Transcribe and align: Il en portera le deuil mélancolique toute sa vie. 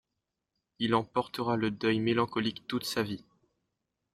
Il 0.79 0.95
en 0.95 1.03
portera 1.03 1.57
le 1.57 1.69
deuil 1.69 1.99
mélancolique 1.99 2.65
toute 2.67 2.85
sa 2.85 3.03
vie. 3.03 3.23